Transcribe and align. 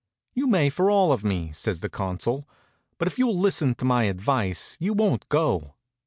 "You 0.33 0.47
may 0.47 0.71
for 0.71 0.89
all 0.89 1.11
of 1.13 1.23
me," 1.23 1.51
says 1.51 1.81
the 1.81 1.87
Consul, 1.87 2.49
"but 2.97 3.07
if 3.07 3.19
you'll 3.19 3.37
listen 3.37 3.75
to 3.75 3.85
my 3.85 4.05
advice 4.05 4.75
you 4.79 4.93
won't 4.93 5.29
go." 5.29 5.75